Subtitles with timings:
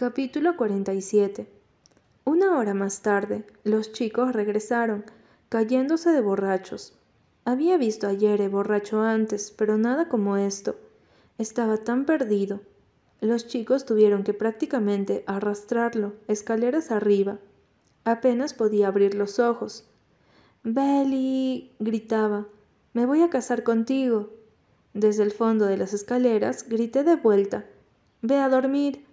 [0.00, 1.48] Capítulo 47
[2.24, 5.04] Una hora más tarde, los chicos regresaron,
[5.48, 6.92] cayéndose de borrachos.
[7.44, 10.76] Había visto a Yere borracho antes, pero nada como esto.
[11.36, 12.60] Estaba tan perdido.
[13.20, 17.40] Los chicos tuvieron que prácticamente arrastrarlo, escaleras arriba.
[18.04, 19.84] Apenas podía abrir los ojos.
[20.62, 21.72] Belly.
[21.80, 22.46] gritaba.
[22.92, 24.30] Me voy a casar contigo.
[24.94, 27.66] Desde el fondo de las escaleras grité de vuelta.
[28.22, 29.07] Ve a dormir.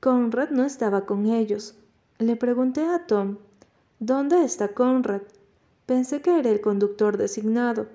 [0.00, 1.74] Conrad no estaba con ellos.
[2.18, 3.38] Le pregunté a Tom,
[3.98, 5.22] ¿dónde está Conrad?
[5.86, 7.86] Pensé que era el conductor designado.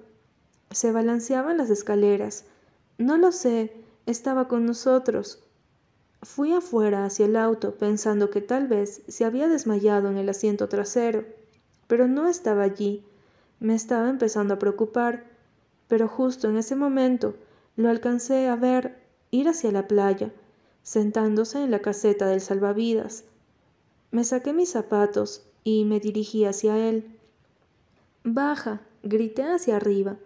[0.72, 2.46] Se balanceaba en las escaleras.
[2.98, 3.74] No lo sé,
[4.06, 5.44] estaba con nosotros.
[6.22, 10.68] Fui afuera hacia el auto pensando que tal vez se había desmayado en el asiento
[10.68, 11.26] trasero,
[11.88, 13.04] pero no estaba allí.
[13.60, 15.26] Me estaba empezando a preocupar,
[15.88, 17.36] pero justo en ese momento
[17.76, 18.98] lo alcancé a ver
[19.32, 20.32] ir hacia la playa
[20.84, 23.26] sentándose en la caseta del salvavidas.
[24.12, 27.06] Me saqué mis zapatos y me dirigí hacia él.
[28.24, 30.18] Baja, grité hacia arriba.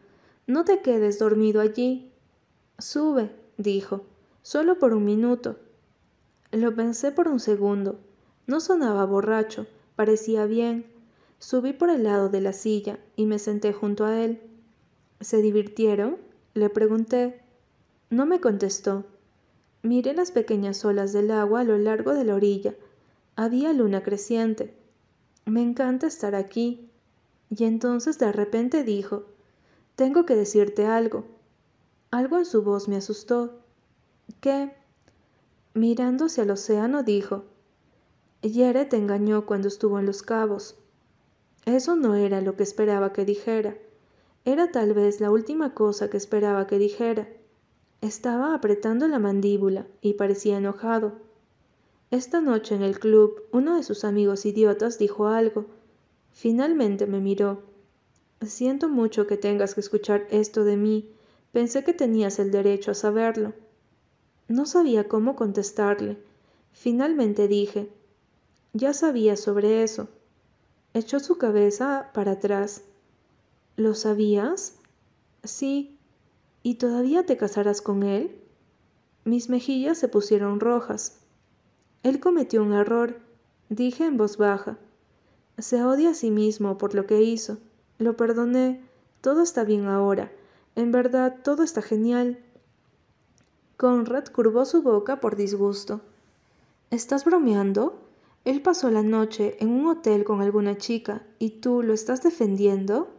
[0.47, 2.11] No te quedes dormido allí.
[2.79, 4.01] Sube, dijo,
[4.41, 5.57] solo por un minuto.
[6.51, 7.99] Lo pensé por un segundo.
[8.45, 10.85] No sonaba borracho, parecía bien.
[11.39, 14.41] Subí por el lado de la silla y me senté junto a él.
[15.19, 16.17] ¿Se divirtieron?
[16.53, 17.41] Le pregunté.
[18.09, 19.05] No me contestó.
[19.83, 22.73] Miré las pequeñas olas del agua a lo largo de la orilla.
[23.35, 24.73] Había luna creciente.
[25.45, 26.89] Me encanta estar aquí.
[27.49, 29.25] Y entonces de repente dijo,
[29.97, 31.25] Tengo que decirte algo.
[32.11, 33.59] Algo en su voz me asustó.
[34.39, 34.73] ¿Qué?
[35.73, 37.43] Mirándose al océano dijo,
[38.41, 40.77] Yere te engañó cuando estuvo en los cabos.
[41.65, 43.75] Eso no era lo que esperaba que dijera.
[44.45, 47.27] Era tal vez la última cosa que esperaba que dijera.
[48.03, 51.13] Estaba apretando la mandíbula y parecía enojado.
[52.11, 55.67] Esta noche en el club uno de sus amigos idiotas dijo algo.
[56.33, 57.63] Finalmente me miró.
[58.41, 61.13] Siento mucho que tengas que escuchar esto de mí.
[61.53, 63.53] Pensé que tenías el derecho a saberlo.
[64.49, 66.17] No sabía cómo contestarle.
[66.73, 67.87] Finalmente dije,
[68.73, 70.09] ya sabía sobre eso.
[70.93, 72.83] Echó su cabeza para atrás.
[73.77, 74.75] ¿Lo sabías?
[75.45, 75.92] Sí,
[76.63, 78.39] ¿Y todavía te casarás con él?
[79.25, 81.19] Mis mejillas se pusieron rojas.
[82.03, 83.19] Él cometió un error,
[83.69, 84.77] dije en voz baja.
[85.57, 87.57] Se odia a sí mismo por lo que hizo.
[87.99, 88.81] Lo perdoné.
[89.21, 90.31] Todo está bien ahora.
[90.75, 92.39] En verdad, todo está genial.
[93.77, 96.01] Conrad curvó su boca por disgusto.
[96.91, 97.99] ¿Estás bromeando?
[98.45, 103.09] Él pasó la noche en un hotel con alguna chica y tú lo estás defendiendo.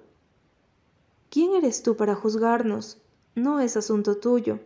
[1.30, 2.98] ¿Quién eres tú para juzgarnos?
[3.34, 4.60] No es asunto tuyo.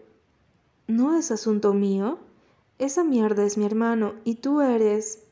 [0.87, 2.19] ¿No es asunto mío?
[2.79, 5.25] Esa mierda es mi hermano y tú eres...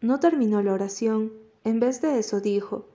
[0.00, 1.32] No terminó la oración.
[1.64, 2.86] En vez de eso dijo,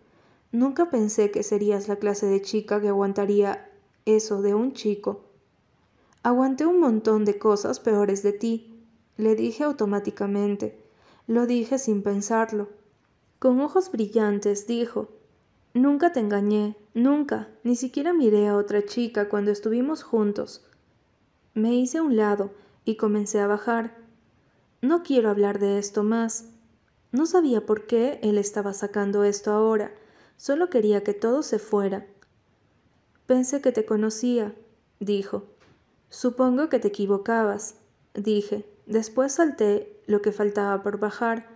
[0.51, 3.69] Nunca pensé que serías la clase de chica que aguantaría
[4.05, 5.21] eso de un chico.
[6.23, 8.73] Aguanté un montón de cosas peores de ti,
[9.17, 10.81] le dije automáticamente.
[11.27, 12.69] Lo dije sin pensarlo.
[13.39, 15.09] Con ojos brillantes dijo,
[15.77, 20.65] Nunca te engañé, nunca, ni siquiera miré a otra chica cuando estuvimos juntos.
[21.53, 22.49] Me hice a un lado
[22.83, 23.95] y comencé a bajar.
[24.81, 26.45] No quiero hablar de esto más.
[27.11, 29.91] No sabía por qué él estaba sacando esto ahora,
[30.35, 32.07] solo quería que todo se fuera.
[33.27, 34.55] Pensé que te conocía,
[34.99, 35.43] dijo.
[36.09, 37.75] Supongo que te equivocabas,
[38.15, 38.65] dije.
[38.87, 41.47] Después salté lo que faltaba por bajar.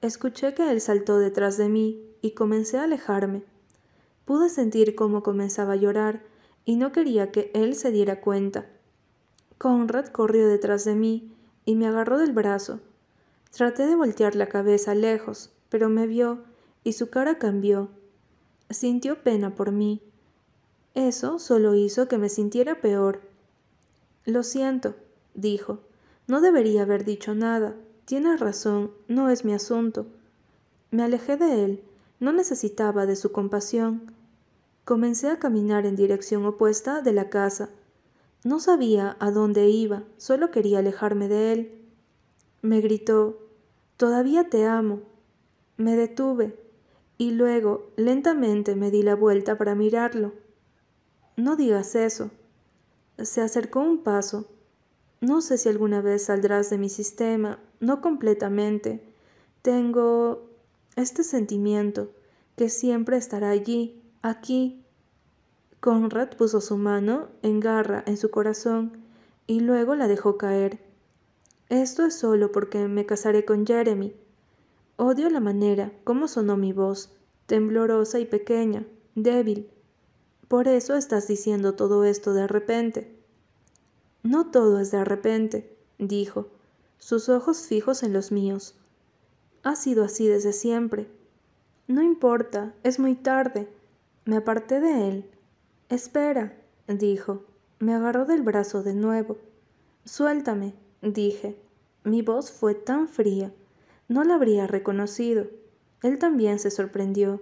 [0.00, 3.42] Escuché que él saltó detrás de mí y comencé a alejarme.
[4.24, 6.22] Pude sentir cómo comenzaba a llorar
[6.64, 8.66] y no quería que él se diera cuenta.
[9.58, 11.32] Conrad corrió detrás de mí
[11.64, 12.80] y me agarró del brazo.
[13.50, 16.38] Traté de voltear la cabeza lejos, pero me vio
[16.84, 17.88] y su cara cambió.
[18.70, 20.00] Sintió pena por mí.
[20.94, 23.20] Eso solo hizo que me sintiera peor.
[24.24, 24.94] Lo siento,
[25.34, 25.80] dijo.
[26.28, 27.74] No debería haber dicho nada.
[28.04, 30.06] Tienes razón, no es mi asunto.
[30.90, 31.82] Me alejé de él
[32.22, 34.12] no necesitaba de su compasión.
[34.84, 37.70] Comencé a caminar en dirección opuesta de la casa.
[38.44, 41.88] No sabía a dónde iba, solo quería alejarme de él.
[42.62, 43.40] Me gritó,
[43.96, 45.00] Todavía te amo.
[45.76, 46.56] Me detuve
[47.18, 50.32] y luego lentamente me di la vuelta para mirarlo.
[51.36, 52.30] No digas eso.
[53.18, 54.46] Se acercó un paso.
[55.20, 59.12] No sé si alguna vez saldrás de mi sistema, no completamente.
[59.62, 60.51] Tengo
[60.96, 62.10] este sentimiento
[62.56, 64.84] que siempre estará allí, aquí.
[65.80, 69.02] Conrad puso su mano en garra en su corazón
[69.46, 70.78] y luego la dejó caer.
[71.68, 74.14] Esto es solo porque me casaré con Jeremy.
[74.96, 77.10] Odio la manera como sonó mi voz,
[77.46, 79.70] temblorosa y pequeña, débil.
[80.48, 83.16] Por eso estás diciendo todo esto de repente.
[84.22, 86.48] No todo es de repente, dijo,
[86.98, 88.74] sus ojos fijos en los míos.
[89.62, 91.08] Ha sido así desde siempre.
[91.86, 93.68] No importa, es muy tarde.
[94.24, 95.30] Me aparté de él.
[95.88, 96.56] Espera,
[96.88, 97.44] dijo.
[97.78, 99.38] Me agarró del brazo de nuevo.
[100.04, 101.56] Suéltame, dije.
[102.04, 103.52] Mi voz fue tan fría.
[104.08, 105.46] No la habría reconocido.
[106.02, 107.40] Él también se sorprendió.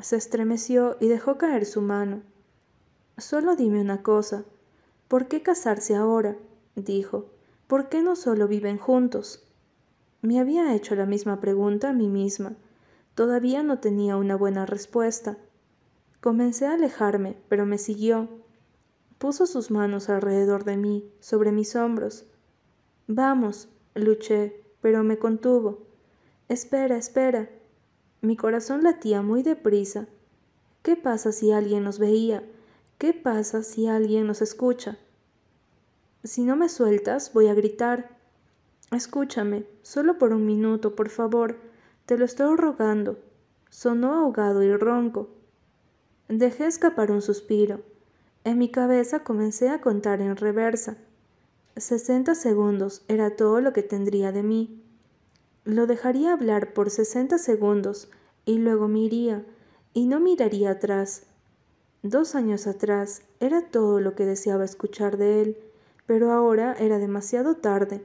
[0.00, 2.22] Se estremeció y dejó caer su mano.
[3.16, 4.44] Solo dime una cosa.
[5.08, 6.36] ¿Por qué casarse ahora?
[6.74, 7.26] dijo.
[7.66, 9.49] ¿Por qué no solo viven juntos?
[10.22, 12.56] Me había hecho la misma pregunta a mí misma.
[13.14, 15.38] Todavía no tenía una buena respuesta.
[16.20, 18.28] Comencé a alejarme, pero me siguió.
[19.18, 22.26] Puso sus manos alrededor de mí, sobre mis hombros.
[23.06, 25.78] Vamos, luché, pero me contuvo.
[26.48, 27.48] Espera, espera.
[28.20, 30.06] Mi corazón latía muy deprisa.
[30.82, 32.42] ¿Qué pasa si alguien nos veía?
[32.98, 34.98] ¿Qué pasa si alguien nos escucha?
[36.22, 38.19] Si no me sueltas, voy a gritar.
[38.90, 41.56] Escúchame, solo por un minuto, por favor.
[42.06, 43.18] Te lo estoy rogando.
[43.68, 45.28] Sonó ahogado y ronco.
[46.28, 47.82] Dejé escapar un suspiro.
[48.42, 50.96] En mi cabeza comencé a contar en reversa.
[51.76, 54.82] Sesenta segundos era todo lo que tendría de mí.
[55.64, 58.10] Lo dejaría hablar por sesenta segundos
[58.44, 59.44] y luego me iría
[59.94, 61.26] y no miraría atrás.
[62.02, 65.58] Dos años atrás era todo lo que deseaba escuchar de él,
[66.06, 68.02] pero ahora era demasiado tarde.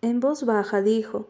[0.00, 1.26] En voz baja dijo,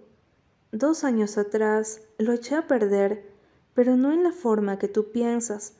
[0.72, 3.24] Dos años atrás lo eché a perder,
[3.72, 5.72] pero no en la forma que tú piensas.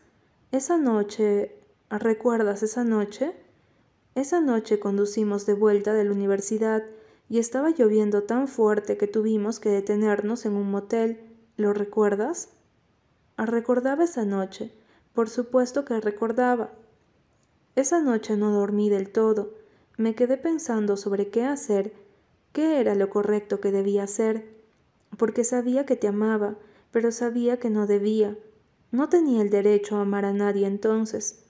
[0.53, 1.55] Esa noche,
[1.91, 3.35] ¿recuerdas esa noche?
[4.15, 6.83] Esa noche conducimos de vuelta de la universidad
[7.29, 11.21] y estaba lloviendo tan fuerte que tuvimos que detenernos en un motel.
[11.59, 12.49] ¿Lo recuerdas?
[13.37, 14.73] Recordaba esa noche,
[15.13, 16.71] por supuesto que recordaba.
[17.77, 19.53] Esa noche no dormí del todo.
[19.99, 21.93] Me quedé pensando sobre qué hacer,
[22.53, 24.49] qué era lo correcto que debía hacer,
[25.17, 26.57] porque sabía que te amaba,
[26.91, 28.37] pero sabía que no debía.
[28.91, 31.45] No tenía el derecho a amar a nadie entonces.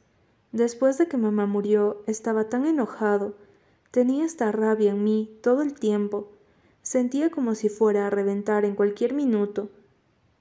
[0.52, 3.36] Después de que mamá murió, estaba tan enojado.
[3.90, 6.32] Tenía esta rabia en mí todo el tiempo.
[6.82, 9.70] Sentía como si fuera a reventar en cualquier minuto.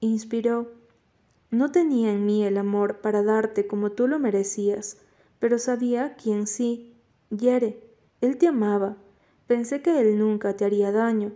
[0.00, 0.72] Inspiró.
[1.50, 4.98] No tenía en mí el amor para darte como tú lo merecías,
[5.38, 6.94] pero sabía quién sí.
[7.30, 7.80] Yere,
[8.20, 8.96] él te amaba.
[9.48, 11.32] Pensé que él nunca te haría daño.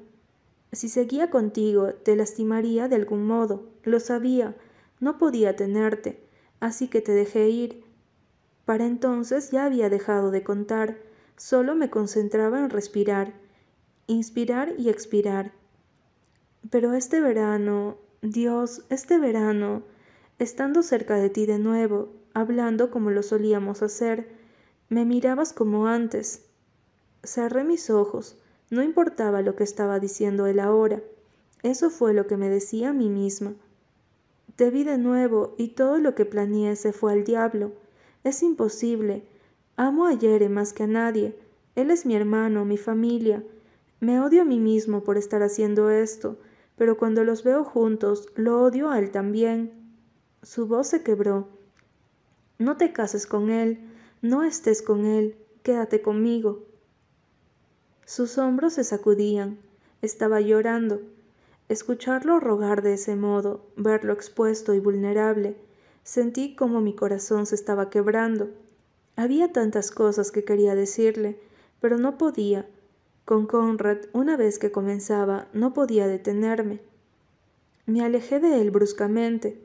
[0.71, 3.71] Si seguía contigo, te lastimaría de algún modo.
[3.85, 4.55] Lo sabía.
[5.01, 6.23] No podía tenerte.
[6.61, 7.85] Así que te dejé ir.
[8.67, 10.99] Para entonces ya había dejado de contar.
[11.39, 13.33] Solo me concentraba en respirar.
[14.07, 15.53] Inspirar y expirar.
[16.69, 19.85] Pero este verano, Dios, este verano,
[20.39, 24.29] estando cerca de ti de nuevo, hablando como lo solíamos hacer,
[24.91, 26.52] me mirabas como antes.
[27.25, 28.39] Cerré mis ojos,
[28.71, 31.03] no importaba lo que estaba diciendo él ahora,
[31.63, 33.55] eso fue lo que me decía a mí misma.
[34.57, 37.73] Te vi de nuevo y todo lo que planeé se fue al diablo.
[38.25, 39.25] Es imposible.
[39.77, 41.39] Amo a Yere más que a nadie.
[41.77, 43.45] Él es mi hermano, mi familia.
[44.01, 46.37] Me odio a mí mismo por estar haciendo esto,
[46.77, 49.73] pero cuando los veo juntos, lo odio a él también.
[50.43, 51.49] Su voz se quebró.
[52.59, 53.79] No te cases con él,
[54.21, 56.67] no estés con él, quédate conmigo.
[58.05, 59.59] Sus hombros se sacudían.
[60.03, 61.01] Estaba llorando.
[61.69, 65.57] Escucharlo rogar de ese modo, verlo expuesto y vulnerable,
[66.03, 68.51] sentí como mi corazón se estaba quebrando.
[69.17, 71.39] Había tantas cosas que quería decirle,
[71.81, 72.69] pero no podía.
[73.25, 76.81] Con Conrad, una vez que comenzaba, no podía detenerme.
[77.87, 79.65] Me alejé de él bruscamente.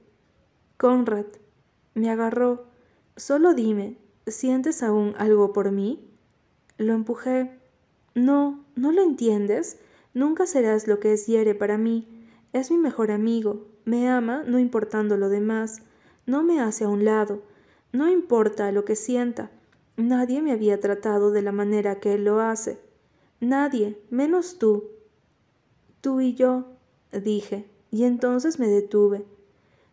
[0.77, 1.25] Conrad,
[1.93, 2.65] me agarró.
[3.15, 6.07] Solo dime, ¿sientes aún algo por mí?
[6.77, 7.57] Lo empujé.
[8.17, 9.77] No, ¿no lo entiendes?
[10.15, 12.07] Nunca serás lo que es Yere para mí.
[12.51, 13.67] Es mi mejor amigo.
[13.85, 15.83] Me ama, no importando lo demás.
[16.25, 17.43] No me hace a un lado.
[17.91, 19.51] No importa lo que sienta.
[19.97, 22.79] Nadie me había tratado de la manera que él lo hace.
[23.39, 24.85] Nadie, menos tú.
[26.01, 26.65] Tú y yo,
[27.11, 29.25] dije, y entonces me detuve.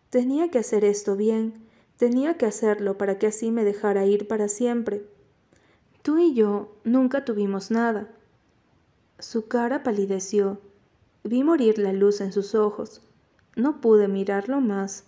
[0.09, 1.53] Tenía que hacer esto bien,
[1.99, 5.03] tenía que hacerlo para que así me dejara ir para siempre.
[6.05, 8.11] Tú y yo nunca tuvimos nada.
[9.19, 10.61] Su cara palideció.
[11.23, 13.01] Vi morir la luz en sus ojos.
[13.57, 15.05] No pude mirarlo más.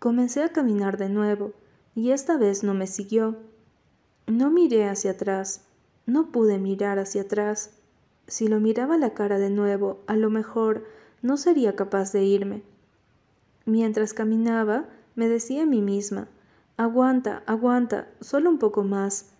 [0.00, 1.52] Comencé a caminar de nuevo,
[1.94, 3.36] y esta vez no me siguió.
[4.26, 5.66] No miré hacia atrás,
[6.04, 7.78] no pude mirar hacia atrás.
[8.26, 10.84] Si lo miraba la cara de nuevo, a lo mejor
[11.22, 12.64] no sería capaz de irme.
[13.66, 16.26] Mientras caminaba, me decía a mí misma,
[16.76, 19.37] aguanta, aguanta, solo un poco más.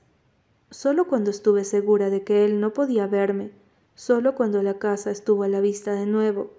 [0.70, 3.52] Solo cuando estuve segura de que él no podía verme,
[3.94, 6.50] solo cuando la casa estuvo a la vista de nuevo,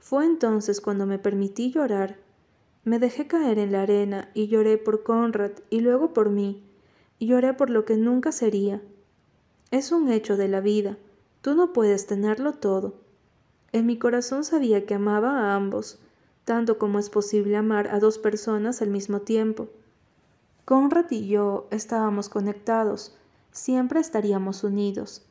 [0.00, 2.16] fue entonces cuando me permití llorar.
[2.84, 6.62] Me dejé caer en la arena y lloré por Conrad y luego por mí.
[7.20, 8.82] Lloré por lo que nunca sería.
[9.70, 10.98] Es un hecho de la vida.
[11.40, 12.94] Tú no puedes tenerlo todo.
[13.70, 16.00] En mi corazón sabía que amaba a ambos,
[16.44, 19.68] tanto como es posible amar a dos personas al mismo tiempo.
[20.64, 23.16] Conrad y yo estábamos conectados,
[23.52, 25.24] siempre estaríamos unidos.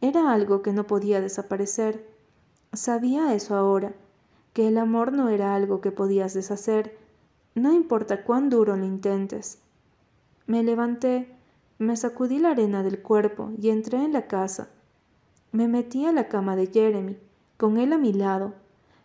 [0.00, 2.06] Era algo que no podía desaparecer.
[2.72, 3.94] Sabía eso ahora,
[4.52, 6.98] que el amor no era algo que podías deshacer,
[7.54, 9.58] no importa cuán duro lo intentes.
[10.46, 11.34] Me levanté,
[11.78, 14.68] me sacudí la arena del cuerpo y entré en la casa.
[15.52, 17.16] Me metí a la cama de Jeremy,
[17.56, 18.54] con él a mi lado.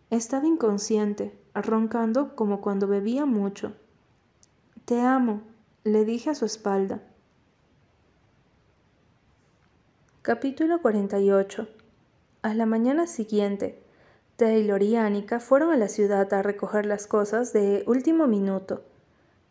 [0.09, 3.73] Estaba inconsciente, roncando como cuando bebía mucho.
[4.85, 5.41] Te amo,
[5.83, 7.01] le dije a su espalda.
[10.23, 11.67] Capítulo 48
[12.43, 13.81] A la mañana siguiente,
[14.35, 18.83] Taylor y Annika fueron a la ciudad a recoger las cosas de último minuto.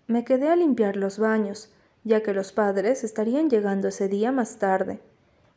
[0.07, 1.73] Me quedé a limpiar los baños,
[2.05, 5.01] ya que los padres estarían llegando ese día más tarde.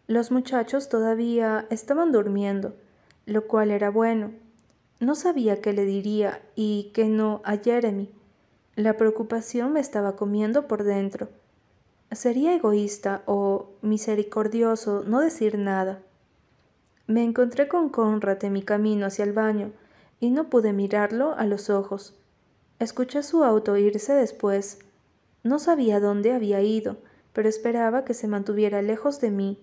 [0.08, 2.74] Los muchachos todavía estaban durmiendo,
[3.28, 4.32] lo cual era bueno.
[5.00, 8.12] No sabía qué le diría y qué no a Jeremy.
[8.76, 11.30] La preocupación me estaba comiendo por dentro.
[12.16, 16.00] Sería egoísta o misericordioso no decir nada.
[17.08, 19.72] Me encontré con Conrad en mi camino hacia el baño
[20.20, 22.16] y no pude mirarlo a los ojos.
[22.80, 24.80] Escuché su auto irse después.
[25.44, 26.98] No sabía dónde había ido,
[27.34, 29.60] pero esperaba que se mantuviera lejos de mí.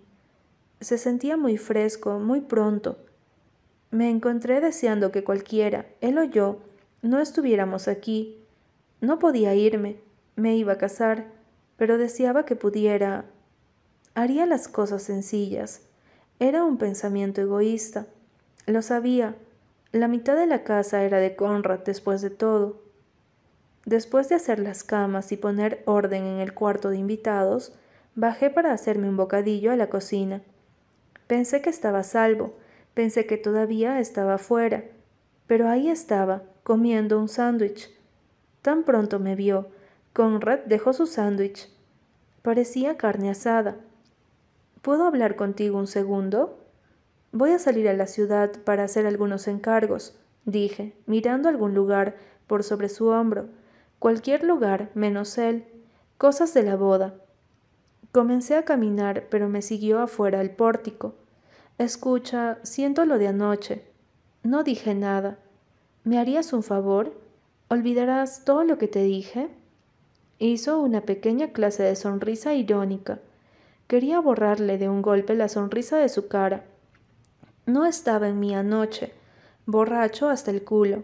[0.80, 2.98] Se sentía muy fresco, muy pronto.
[3.90, 6.58] Me encontré deseando que cualquiera, él o yo,
[7.02, 8.38] no estuviéramos aquí.
[9.00, 9.96] No podía irme,
[10.36, 11.39] me iba a casar,
[11.80, 13.24] pero deseaba que pudiera.
[14.14, 15.80] Haría las cosas sencillas
[16.38, 18.06] era un pensamiento egoísta.
[18.66, 19.34] Lo sabía.
[19.92, 22.82] La mitad de la casa era de Conrad después de todo.
[23.86, 27.72] Después de hacer las camas y poner orden en el cuarto de invitados,
[28.14, 30.42] bajé para hacerme un bocadillo a la cocina.
[31.26, 32.58] Pensé que estaba salvo,
[32.92, 34.84] pensé que todavía estaba fuera,
[35.46, 37.90] pero ahí estaba, comiendo un sándwich.
[38.60, 39.68] Tan pronto me vio,
[40.12, 41.68] Conrad dejó su sándwich.
[42.42, 43.76] Parecía carne asada.
[44.82, 46.58] ¿Puedo hablar contigo un segundo?
[47.32, 52.16] Voy a salir a la ciudad para hacer algunos encargos, dije, mirando algún lugar
[52.48, 53.46] por sobre su hombro.
[54.00, 55.64] Cualquier lugar, menos él.
[56.18, 57.14] Cosas de la boda.
[58.10, 61.14] Comencé a caminar, pero me siguió afuera el pórtico.
[61.78, 63.84] Escucha, siento lo de anoche.
[64.42, 65.38] No dije nada.
[66.02, 67.14] ¿Me harías un favor?
[67.68, 69.50] ¿Olvidarás todo lo que te dije?
[70.42, 73.18] Hizo una pequeña clase de sonrisa irónica.
[73.86, 76.64] Quería borrarle de un golpe la sonrisa de su cara.
[77.66, 79.12] No estaba en mí anoche,
[79.66, 81.02] borracho hasta el culo.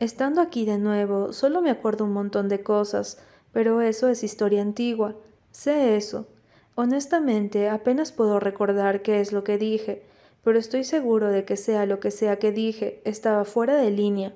[0.00, 4.62] Estando aquí de nuevo, solo me acuerdo un montón de cosas, pero eso es historia
[4.62, 5.14] antigua.
[5.52, 6.26] Sé eso.
[6.74, 10.02] Honestamente, apenas puedo recordar qué es lo que dije,
[10.42, 14.34] pero estoy seguro de que sea lo que sea que dije, estaba fuera de línea.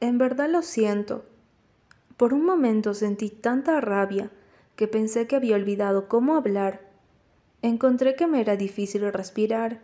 [0.00, 1.22] En verdad lo siento.
[2.20, 4.30] Por un momento sentí tanta rabia
[4.76, 6.82] que pensé que había olvidado cómo hablar.
[7.62, 9.80] Encontré que me era difícil respirar.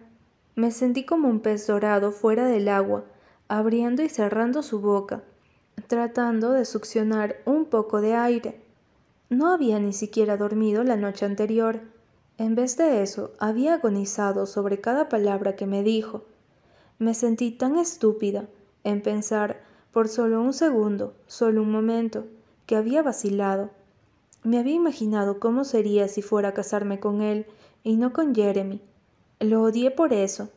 [0.54, 3.06] Me sentí como un pez dorado fuera del agua,
[3.48, 5.22] abriendo y cerrando su boca,
[5.86, 8.60] tratando de succionar un poco de aire.
[9.30, 11.80] No había ni siquiera dormido la noche anterior.
[12.36, 16.26] En vez de eso, había agonizado sobre cada palabra que me dijo.
[16.98, 18.46] Me sentí tan estúpida
[18.84, 19.64] en pensar
[19.96, 22.26] por solo un segundo, solo un momento,
[22.66, 23.70] que había vacilado.
[24.42, 27.46] Me había imaginado cómo sería si fuera a casarme con él
[27.82, 28.82] y no con Jeremy.
[29.40, 30.50] Lo odié por eso.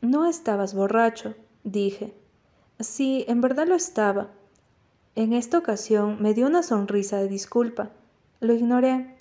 [0.00, 2.14] No estabas borracho, dije.
[2.80, 4.30] Sí, en verdad lo estaba.
[5.14, 7.90] En esta ocasión me dio una sonrisa de disculpa.
[8.40, 9.14] Lo ignoré.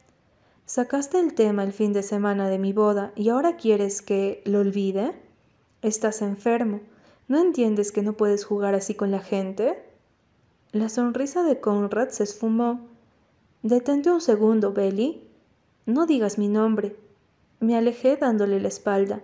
[0.65, 4.61] Sacaste el tema el fin de semana de mi boda y ahora quieres que lo
[4.61, 5.11] olvide.
[5.81, 6.79] Estás enfermo.
[7.33, 9.83] ¿No entiendes que no puedes jugar así con la gente?
[10.71, 12.81] La sonrisa de Conrad se esfumó.
[13.63, 15.19] Detente un segundo, Belly.
[15.87, 16.95] No digas mi nombre.
[17.59, 19.23] Me alejé dándole la espalda.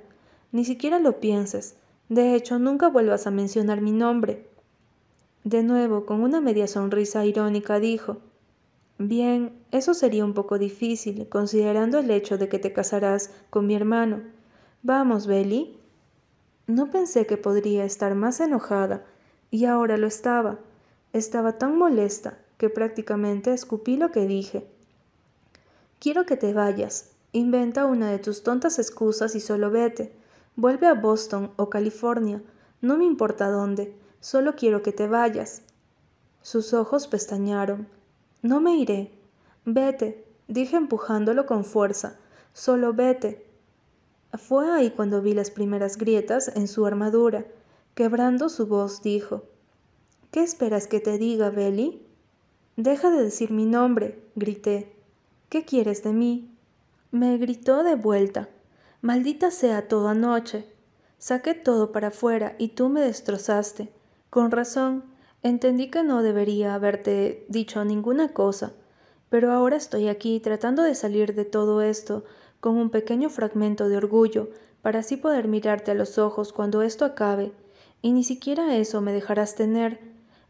[0.52, 1.76] Ni siquiera lo pienses.
[2.08, 4.48] De hecho, nunca vuelvas a mencionar mi nombre.
[5.44, 8.18] De nuevo, con una media sonrisa irónica, dijo
[8.98, 13.76] Bien, eso sería un poco difícil, considerando el hecho de que te casarás con mi
[13.76, 14.24] hermano.
[14.82, 15.79] Vamos, Belly,
[16.70, 19.04] No pensé que podría estar más enojada,
[19.50, 20.60] y ahora lo estaba.
[21.14, 24.68] Estaba tan molesta que prácticamente escupí lo que dije.
[25.98, 27.10] Quiero que te vayas.
[27.32, 30.14] Inventa una de tus tontas excusas y solo vete.
[30.56, 32.40] Vuelve a Boston o California.
[32.82, 33.96] No me importa dónde.
[34.20, 35.64] Solo quiero que te vayas.
[36.44, 37.88] Sus ojos pestañaron.
[38.44, 39.12] No me iré.
[39.66, 42.20] Vete, dije empujándolo con fuerza.
[42.54, 43.49] Solo vete.
[44.34, 47.46] Fue ahí cuando vi las primeras grietas en su armadura.
[47.96, 49.44] Quebrando su voz, dijo
[50.32, 52.06] ¿Qué esperas que te diga, Belly?
[52.76, 54.96] Deja de decir mi nombre, grité.
[55.50, 56.56] ¿Qué quieres de mí?
[57.12, 58.50] Me gritó de vuelta.
[59.02, 60.66] Maldita sea toda noche.
[61.18, 63.92] Saqué todo para afuera y tú me destrozaste.
[64.30, 65.04] Con razón,
[65.42, 68.74] entendí que no debería haberte dicho ninguna cosa,
[69.30, 72.24] pero ahora estoy aquí tratando de salir de todo esto
[72.60, 74.50] con un pequeño fragmento de orgullo
[74.82, 77.52] para así poder mirarte a los ojos cuando esto acabe,
[78.02, 80.00] y ni siquiera eso me dejarás tener.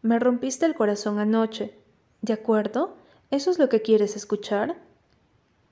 [0.02, 1.74] Me rompiste el corazón anoche.
[2.22, 2.96] ¿De acuerdo?
[3.32, 4.78] ¿Eso es lo que quieres escuchar?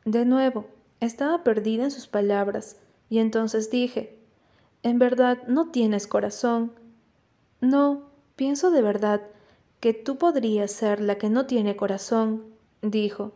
[0.05, 0.65] De nuevo,
[0.99, 2.77] estaba perdida en sus palabras,
[3.09, 4.19] y entonces dije,
[4.83, 6.71] En verdad no tienes corazón.
[7.61, 9.21] No, pienso de verdad
[9.79, 12.43] que tú podrías ser la que no tiene corazón,
[12.81, 13.33] dijo.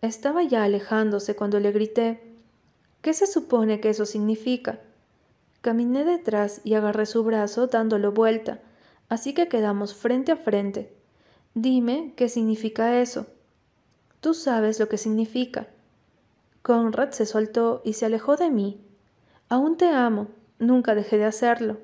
[0.00, 2.22] Estaba ya alejándose cuando le grité.
[3.02, 4.78] ¿Qué se supone que eso significa?
[5.60, 8.60] Caminé detrás y agarré su brazo dándolo vuelta,
[9.08, 10.94] así que quedamos frente a frente.
[11.54, 13.26] Dime qué significa eso.
[14.20, 15.66] Tú sabes lo que significa.
[16.62, 18.80] Conrad se soltó y se alejó de mí.
[19.48, 20.28] Aún te amo,
[20.60, 21.78] nunca dejé de hacerlo.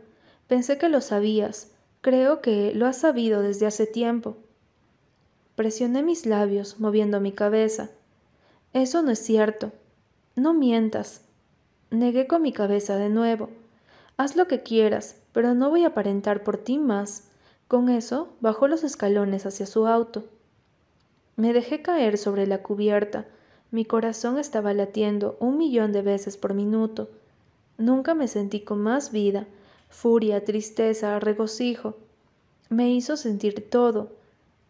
[0.46, 1.72] Pensé que lo sabías.
[2.00, 4.36] Creo que lo has sabido desde hace tiempo.
[5.56, 7.90] Presioné mis labios, moviendo mi cabeza.
[8.74, 9.72] Eso no es cierto.
[10.36, 11.22] No mientas.
[11.90, 13.48] Negué con mi cabeza de nuevo.
[14.18, 17.30] Haz lo que quieras, pero no voy a aparentar por ti más.
[17.66, 20.24] Con eso bajó los escalones hacia su auto.
[21.36, 23.24] Me dejé caer sobre la cubierta.
[23.70, 27.08] Mi corazón estaba latiendo un millón de veces por minuto.
[27.78, 29.46] Nunca me sentí con más vida
[29.94, 31.96] furia, tristeza, regocijo.
[32.68, 34.10] Me hizo sentir todo.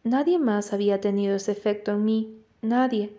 [0.04, 3.16] Nadie más había tenido ese efecto en mí, nadie.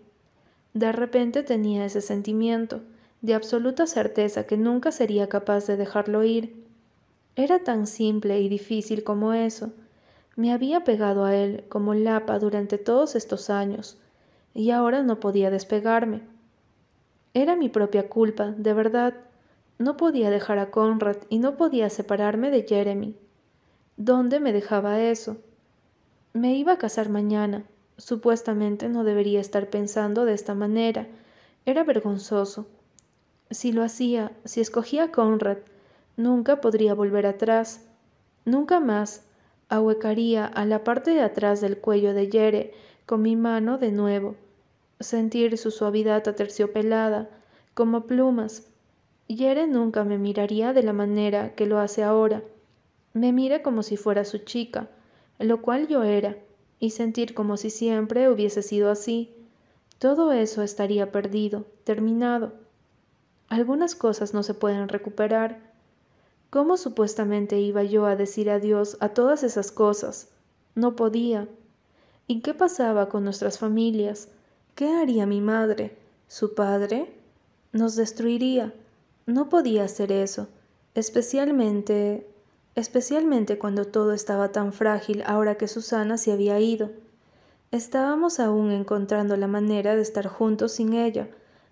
[0.75, 2.81] De repente tenía ese sentimiento,
[3.21, 6.65] de absoluta certeza que nunca sería capaz de dejarlo ir.
[7.37, 9.71] Era tan simple y difícil como eso.
[10.35, 13.97] Me había pegado a él como lapa durante todos estos años,
[14.53, 16.23] y ahora no podía despegarme.
[17.33, 19.13] Era mi propia culpa, de verdad.
[19.79, 23.15] No podía dejar a Conrad y no podía separarme de Jeremy.
[23.95, 25.37] ¿Dónde me dejaba eso?
[26.33, 27.63] Me iba a casar mañana.
[27.97, 31.07] Supuestamente no debería estar pensando de esta manera.
[31.65, 32.67] Era vergonzoso.
[33.49, 35.57] Si lo hacía, si escogía a Conrad,
[36.17, 37.85] nunca podría volver atrás.
[38.43, 39.25] Nunca más
[39.69, 42.73] ahuecaría a la parte de atrás del cuello de Yere
[43.05, 44.35] con mi mano de nuevo,
[44.99, 47.29] sentir su suavidad aterciopelada,
[47.73, 48.67] como plumas,
[49.27, 52.43] Yere nunca me miraría de la manera que lo hace ahora.
[53.13, 54.89] Me mira como si fuera su chica,
[55.39, 56.37] lo cual yo era,
[56.85, 59.33] y sentir como si siempre hubiese sido así.
[59.99, 62.53] Todo eso estaría perdido, terminado.
[63.49, 65.73] Algunas cosas no se pueden recuperar.
[66.49, 70.29] ¿Cómo supuestamente iba yo a decir adiós a todas esas cosas?
[70.73, 71.47] No podía.
[72.27, 74.29] ¿Y qué pasaba con nuestras familias?
[74.75, 75.97] ¿Qué haría mi madre?
[76.27, 77.13] ¿Su padre?
[77.71, 78.73] Nos destruiría
[79.25, 80.47] no podía hacer eso,
[80.93, 82.27] especialmente
[82.75, 86.91] especialmente cuando todo estaba tan frágil ahora que Susana se había ido.
[87.71, 91.29] Estábamos aún encontrando la manera de estar juntos sin ella,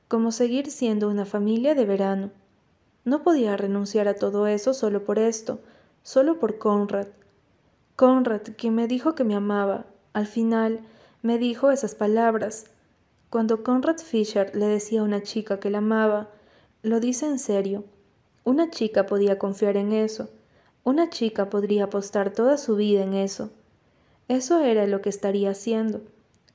[0.08, 2.32] como seguir siendo una familia de verano.
[3.06, 5.60] No podía renunciar a todo eso solo por esto,
[6.04, 7.08] solo por Conrad.
[7.96, 10.82] Conrad, quien me dijo que me amaba, al final
[11.22, 12.66] me dijo esas palabras.
[13.30, 16.30] Cuando Conrad Fisher le decía a una chica que la amaba,
[16.82, 17.84] lo dice en serio.
[18.44, 20.30] Una chica podía confiar en eso.
[20.86, 23.52] Una chica podría apostar toda su vida en eso.
[24.28, 26.02] Eso era lo que estaría haciendo.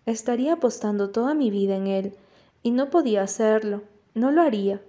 [0.04, 2.14] Estaría apostando toda mi vida en él,
[2.62, 3.82] y no podía hacerlo.
[4.14, 4.82] No lo haría.